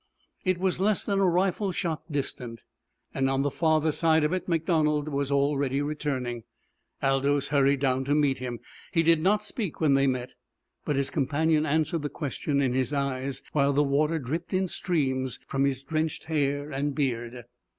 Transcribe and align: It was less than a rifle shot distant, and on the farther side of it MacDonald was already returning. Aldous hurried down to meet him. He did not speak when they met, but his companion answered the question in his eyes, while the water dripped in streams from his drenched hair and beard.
It 0.43 0.57
was 0.57 0.79
less 0.79 1.03
than 1.03 1.19
a 1.19 1.27
rifle 1.29 1.71
shot 1.71 2.11
distant, 2.11 2.63
and 3.13 3.29
on 3.29 3.43
the 3.43 3.51
farther 3.51 3.91
side 3.91 4.23
of 4.23 4.33
it 4.33 4.47
MacDonald 4.47 5.07
was 5.09 5.29
already 5.31 5.79
returning. 5.79 6.41
Aldous 7.03 7.49
hurried 7.49 7.81
down 7.81 8.03
to 8.05 8.15
meet 8.15 8.39
him. 8.39 8.61
He 8.91 9.03
did 9.03 9.21
not 9.21 9.43
speak 9.43 9.79
when 9.79 9.93
they 9.93 10.07
met, 10.07 10.33
but 10.85 10.95
his 10.95 11.11
companion 11.11 11.67
answered 11.67 12.01
the 12.01 12.09
question 12.09 12.63
in 12.63 12.73
his 12.73 12.91
eyes, 12.91 13.43
while 13.51 13.73
the 13.73 13.83
water 13.83 14.17
dripped 14.17 14.55
in 14.55 14.67
streams 14.67 15.37
from 15.45 15.65
his 15.65 15.83
drenched 15.83 16.23
hair 16.25 16.71
and 16.71 16.95
beard. 16.95 17.43